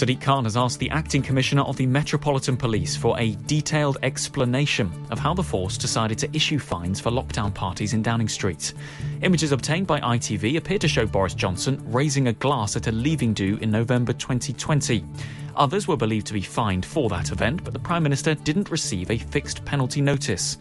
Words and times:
Sadiq 0.00 0.22
Khan 0.22 0.44
has 0.44 0.56
asked 0.56 0.78
the 0.78 0.88
acting 0.88 1.20
commissioner 1.20 1.60
of 1.60 1.76
the 1.76 1.84
Metropolitan 1.84 2.56
Police 2.56 2.96
for 2.96 3.20
a 3.20 3.34
detailed 3.46 3.98
explanation 4.02 4.90
of 5.10 5.18
how 5.18 5.34
the 5.34 5.42
force 5.42 5.76
decided 5.76 6.16
to 6.20 6.34
issue 6.34 6.58
fines 6.58 6.98
for 6.98 7.10
lockdown 7.10 7.52
parties 7.52 7.92
in 7.92 8.00
Downing 8.00 8.30
Street. 8.30 8.72
Images 9.20 9.52
obtained 9.52 9.86
by 9.86 10.00
ITV 10.00 10.56
appear 10.56 10.78
to 10.78 10.88
show 10.88 11.04
Boris 11.04 11.34
Johnson 11.34 11.82
raising 11.84 12.28
a 12.28 12.32
glass 12.32 12.76
at 12.76 12.86
a 12.86 12.92
leaving 12.92 13.34
do 13.34 13.58
in 13.60 13.70
November 13.70 14.14
2020. 14.14 15.04
Others 15.56 15.86
were 15.86 15.98
believed 15.98 16.28
to 16.28 16.32
be 16.32 16.40
fined 16.40 16.86
for 16.86 17.10
that 17.10 17.30
event, 17.30 17.62
but 17.62 17.74
the 17.74 17.78
Prime 17.78 18.02
Minister 18.02 18.34
didn't 18.34 18.70
receive 18.70 19.10
a 19.10 19.18
fixed 19.18 19.66
penalty 19.66 20.00
notice. 20.00 20.56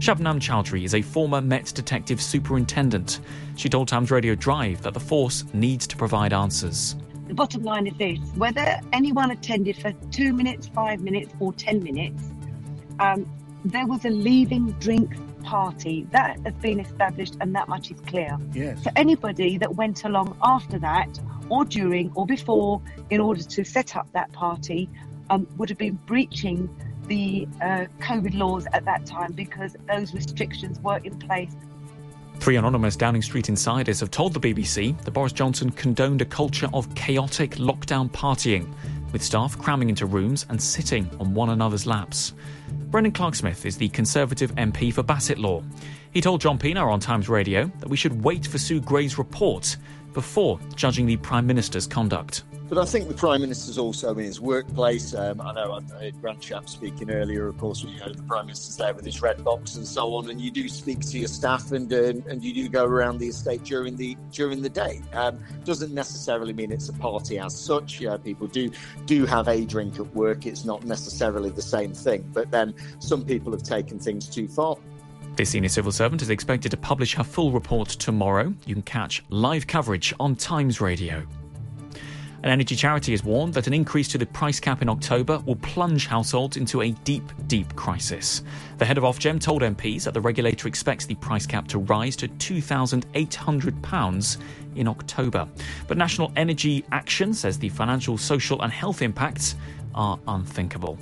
Shabnam 0.00 0.38
Chowdhury 0.38 0.84
is 0.84 0.94
a 0.94 1.00
former 1.00 1.40
Met 1.40 1.72
Detective 1.74 2.20
Superintendent. 2.20 3.20
She 3.56 3.70
told 3.70 3.88
Times 3.88 4.10
Radio 4.10 4.34
Drive 4.34 4.82
that 4.82 4.92
the 4.92 5.00
force 5.00 5.44
needs 5.54 5.86
to 5.86 5.96
provide 5.96 6.34
answers. 6.34 6.94
The 7.26 7.34
bottom 7.34 7.62
line 7.62 7.86
is 7.86 7.96
this 7.96 8.18
whether 8.36 8.80
anyone 8.92 9.30
attended 9.30 9.76
for 9.76 9.92
two 10.10 10.32
minutes, 10.32 10.68
five 10.68 11.00
minutes, 11.00 11.32
or 11.40 11.52
10 11.52 11.82
minutes, 11.82 12.22
um, 12.98 13.30
there 13.64 13.86
was 13.86 14.04
a 14.04 14.10
leaving 14.10 14.72
drink 14.72 15.14
party. 15.42 16.06
That 16.10 16.38
has 16.44 16.54
been 16.54 16.80
established, 16.80 17.36
and 17.40 17.54
that 17.54 17.68
much 17.68 17.90
is 17.90 18.00
clear. 18.00 18.38
Yes. 18.52 18.82
So, 18.84 18.90
anybody 18.96 19.58
that 19.58 19.74
went 19.74 20.04
along 20.04 20.36
after 20.42 20.78
that, 20.80 21.18
or 21.48 21.64
during, 21.64 22.12
or 22.14 22.26
before, 22.26 22.80
in 23.10 23.20
order 23.20 23.42
to 23.42 23.64
set 23.64 23.96
up 23.96 24.06
that 24.12 24.32
party, 24.32 24.88
um, 25.30 25.46
would 25.56 25.68
have 25.68 25.78
been 25.78 25.98
breaching 26.06 26.68
the 27.06 27.48
uh, 27.60 27.86
COVID 28.00 28.34
laws 28.34 28.66
at 28.72 28.84
that 28.84 29.06
time 29.06 29.32
because 29.32 29.76
those 29.88 30.14
restrictions 30.14 30.78
were 30.80 30.98
in 30.98 31.18
place 31.18 31.54
Three 32.42 32.56
anonymous 32.56 32.96
Downing 32.96 33.22
Street 33.22 33.48
insiders 33.48 34.00
have 34.00 34.10
told 34.10 34.34
the 34.34 34.40
BBC 34.40 35.00
that 35.04 35.12
Boris 35.12 35.32
Johnson 35.32 35.70
condoned 35.70 36.22
a 36.22 36.24
culture 36.24 36.68
of 36.74 36.92
chaotic 36.96 37.52
lockdown 37.52 38.10
partying, 38.10 38.66
with 39.12 39.22
staff 39.22 39.56
cramming 39.56 39.88
into 39.88 40.06
rooms 40.06 40.44
and 40.48 40.60
sitting 40.60 41.08
on 41.20 41.34
one 41.34 41.50
another's 41.50 41.86
laps. 41.86 42.32
Brendan 42.90 43.12
Clarke-Smith 43.12 43.64
is 43.64 43.76
the 43.76 43.90
Conservative 43.90 44.52
MP 44.56 44.92
for 44.92 45.04
Bassetlaw. 45.04 45.62
He 46.10 46.20
told 46.20 46.40
John 46.40 46.58
Pienaar 46.58 46.92
on 46.92 46.98
Times 46.98 47.28
Radio 47.28 47.70
that 47.78 47.88
we 47.88 47.96
should 47.96 48.24
wait 48.24 48.44
for 48.44 48.58
Sue 48.58 48.80
Gray's 48.80 49.18
report 49.18 49.76
before 50.12 50.58
judging 50.74 51.06
the 51.06 51.18
Prime 51.18 51.46
Minister's 51.46 51.86
conduct. 51.86 52.42
But 52.72 52.80
I 52.80 52.86
think 52.86 53.06
the 53.06 53.12
Prime 53.12 53.42
Minister's 53.42 53.76
also 53.76 54.12
in 54.12 54.24
his 54.24 54.40
workplace. 54.40 55.14
Um, 55.14 55.42
I 55.42 55.52
know 55.52 55.72
I 55.72 55.82
heard 56.00 56.18
Grant 56.22 56.40
Shapps 56.40 56.70
speaking 56.70 57.10
earlier, 57.10 57.46
of 57.46 57.58
course, 57.58 57.84
when 57.84 57.92
you 57.92 58.00
heard 58.00 58.16
the 58.16 58.22
Prime 58.22 58.46
Minister's 58.46 58.78
there 58.78 58.94
with 58.94 59.04
his 59.04 59.20
red 59.20 59.44
box 59.44 59.74
and 59.74 59.86
so 59.86 60.14
on, 60.14 60.30
and 60.30 60.40
you 60.40 60.50
do 60.50 60.66
speak 60.70 61.00
to 61.00 61.18
your 61.18 61.28
staff 61.28 61.72
and 61.72 61.92
uh, 61.92 62.14
and 62.30 62.42
you 62.42 62.54
do 62.54 62.70
go 62.70 62.86
around 62.86 63.18
the 63.18 63.28
estate 63.28 63.62
during 63.62 63.94
the 63.94 64.16
during 64.30 64.62
the 64.62 64.70
day. 64.70 65.02
Um, 65.12 65.38
doesn't 65.64 65.92
necessarily 65.92 66.54
mean 66.54 66.72
it's 66.72 66.88
a 66.88 66.94
party 66.94 67.38
as 67.38 67.54
such. 67.54 68.00
Yeah, 68.00 68.16
people 68.16 68.46
do 68.46 68.70
do 69.04 69.26
have 69.26 69.48
a 69.48 69.66
drink 69.66 70.00
at 70.00 70.06
work. 70.14 70.46
It's 70.46 70.64
not 70.64 70.82
necessarily 70.82 71.50
the 71.50 71.60
same 71.60 71.92
thing. 71.92 72.26
But 72.32 72.50
then 72.50 72.72
some 73.00 73.22
people 73.22 73.52
have 73.52 73.64
taken 73.64 73.98
things 73.98 74.30
too 74.30 74.48
far. 74.48 74.78
The 75.36 75.44
senior 75.44 75.68
civil 75.68 75.92
servant 75.92 76.22
is 76.22 76.30
expected 76.30 76.70
to 76.70 76.78
publish 76.78 77.16
her 77.16 77.24
full 77.24 77.52
report 77.52 77.90
tomorrow. 77.90 78.54
You 78.64 78.76
can 78.76 78.82
catch 78.82 79.22
live 79.28 79.66
coverage 79.66 80.14
on 80.18 80.36
Times 80.36 80.80
Radio. 80.80 81.26
An 82.44 82.50
energy 82.50 82.74
charity 82.74 83.12
has 83.12 83.22
warned 83.22 83.54
that 83.54 83.68
an 83.68 83.72
increase 83.72 84.08
to 84.08 84.18
the 84.18 84.26
price 84.26 84.58
cap 84.58 84.82
in 84.82 84.88
October 84.88 85.38
will 85.46 85.54
plunge 85.56 86.08
households 86.08 86.56
into 86.56 86.82
a 86.82 86.90
deep, 86.90 87.22
deep 87.46 87.76
crisis. 87.76 88.42
The 88.78 88.84
head 88.84 88.98
of 88.98 89.04
Ofgem 89.04 89.40
told 89.40 89.62
MPs 89.62 90.02
that 90.02 90.14
the 90.14 90.20
regulator 90.20 90.66
expects 90.66 91.06
the 91.06 91.14
price 91.14 91.46
cap 91.46 91.68
to 91.68 91.78
rise 91.78 92.16
to 92.16 92.26
£2,800 92.26 94.36
in 94.74 94.88
October. 94.88 95.46
But 95.86 95.98
National 95.98 96.32
Energy 96.34 96.84
Action 96.90 97.32
says 97.32 97.60
the 97.60 97.68
financial, 97.68 98.18
social, 98.18 98.60
and 98.62 98.72
health 98.72 99.02
impacts 99.02 99.54
are 99.94 100.18
unthinkable. 100.26 100.98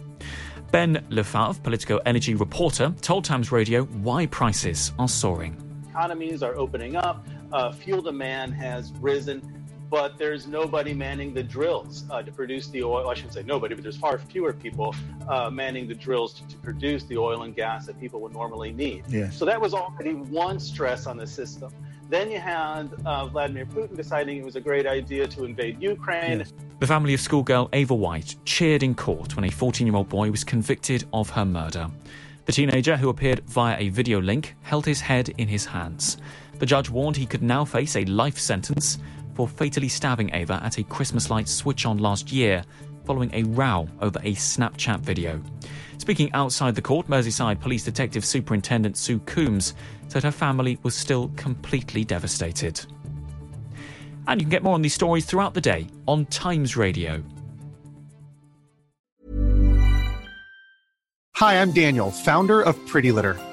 Ben 0.72 1.02
Lefebvre, 1.08 1.58
Politico 1.62 2.00
energy 2.04 2.34
reporter, 2.34 2.94
told 3.00 3.24
Times 3.24 3.50
Radio 3.50 3.84
why 3.84 4.26
prices 4.26 4.92
are 4.98 5.08
soaring. 5.08 5.56
Economies 5.88 6.42
are 6.42 6.54
opening 6.56 6.96
up, 6.96 7.26
uh, 7.50 7.72
fuel 7.72 8.02
demand 8.02 8.52
has 8.54 8.92
risen 9.00 9.59
but 9.90 10.16
there's 10.16 10.46
nobody 10.46 10.94
manning 10.94 11.34
the 11.34 11.42
drills 11.42 12.04
uh, 12.10 12.22
to 12.22 12.30
produce 12.30 12.68
the 12.68 12.82
oil. 12.82 13.10
I 13.10 13.14
shouldn't 13.14 13.34
say 13.34 13.42
nobody, 13.42 13.74
but 13.74 13.82
there's 13.82 13.96
far 13.96 14.18
fewer 14.18 14.52
people 14.52 14.94
uh, 15.28 15.50
manning 15.50 15.88
the 15.88 15.94
drills 15.94 16.32
to, 16.34 16.46
to, 16.46 16.56
produce 16.58 17.02
the 17.04 17.18
oil 17.18 17.42
and 17.42 17.54
gas 17.54 17.86
that 17.86 17.98
people 17.98 18.20
would 18.20 18.32
normally 18.32 18.70
need. 18.70 19.02
Yes. 19.08 19.36
So 19.36 19.44
that 19.46 19.60
was 19.60 19.74
already 19.74 20.14
one 20.14 20.60
stress 20.60 21.06
on 21.06 21.16
the 21.16 21.26
system. 21.26 21.72
Then 22.08 22.30
you 22.30 22.38
had 22.38 22.90
uh, 23.04 23.26
Vladimir 23.26 23.66
Putin 23.66 23.96
deciding 23.96 24.38
it 24.38 24.44
was 24.44 24.56
a 24.56 24.60
great 24.60 24.86
idea 24.86 25.26
to 25.28 25.44
invade 25.44 25.82
Ukraine. 25.82 26.38
Yes. 26.38 26.52
The 26.78 26.86
family 26.86 27.14
of 27.14 27.20
schoolgirl 27.20 27.68
Ava 27.72 27.94
White 27.94 28.36
cheered 28.44 28.82
in 28.82 28.94
court 28.94 29.36
when 29.36 29.44
a 29.44 29.50
14 29.50 29.86
year 29.86 29.96
old 29.96 30.08
boy 30.08 30.30
was 30.30 30.44
convicted 30.44 31.04
of 31.12 31.30
her 31.30 31.44
murder. 31.44 31.88
The 32.46 32.52
teenager, 32.52 32.96
who 32.96 33.10
appeared 33.10 33.40
via 33.48 33.76
a 33.78 33.90
video 33.90 34.20
link, 34.20 34.56
held 34.62 34.86
his 34.86 35.00
head 35.00 35.28
in 35.38 35.46
his 35.46 35.66
hands. 35.66 36.16
The 36.58 36.66
judge 36.66 36.90
warned 36.90 37.16
he 37.16 37.26
could 37.26 37.42
now 37.42 37.64
face 37.64 37.96
a 37.96 38.04
life 38.06 38.38
sentence 38.38 38.98
for 39.34 39.48
fatally 39.48 39.88
stabbing 39.88 40.34
Ava 40.34 40.60
at 40.62 40.78
a 40.78 40.84
Christmas 40.84 41.30
light 41.30 41.48
switch 41.48 41.86
on 41.86 41.98
last 41.98 42.32
year 42.32 42.64
following 43.04 43.30
a 43.32 43.42
row 43.44 43.88
over 44.00 44.18
a 44.20 44.34
Snapchat 44.34 45.00
video. 45.00 45.40
Speaking 45.98 46.32
outside 46.32 46.74
the 46.74 46.82
court, 46.82 47.08
Merseyside 47.08 47.60
Police 47.60 47.84
Detective 47.84 48.24
Superintendent 48.24 48.96
Sue 48.96 49.18
Coombs 49.20 49.74
said 50.08 50.22
her 50.22 50.30
family 50.30 50.78
was 50.82 50.94
still 50.94 51.30
completely 51.36 52.04
devastated. 52.04 52.80
And 54.26 54.40
you 54.40 54.44
can 54.44 54.50
get 54.50 54.62
more 54.62 54.74
on 54.74 54.82
these 54.82 54.94
stories 54.94 55.24
throughout 55.24 55.54
the 55.54 55.60
day 55.60 55.88
on 56.06 56.26
Times 56.26 56.76
Radio. 56.76 57.22
Hi, 61.36 61.60
I'm 61.60 61.72
Daniel, 61.72 62.10
founder 62.10 62.60
of 62.60 62.76
Pretty 62.86 63.12
Litter. 63.12 63.38